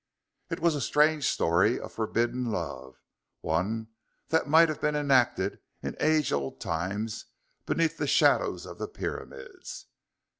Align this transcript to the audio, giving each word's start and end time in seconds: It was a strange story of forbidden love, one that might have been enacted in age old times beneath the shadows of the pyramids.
It 0.49 0.59
was 0.59 0.73
a 0.73 0.81
strange 0.81 1.27
story 1.29 1.79
of 1.79 1.93
forbidden 1.93 2.45
love, 2.51 3.03
one 3.41 3.89
that 4.29 4.47
might 4.49 4.67
have 4.67 4.81
been 4.81 4.95
enacted 4.95 5.59
in 5.83 5.95
age 5.99 6.31
old 6.31 6.59
times 6.59 7.25
beneath 7.67 7.97
the 7.97 8.07
shadows 8.07 8.65
of 8.65 8.79
the 8.79 8.87
pyramids. 8.87 9.85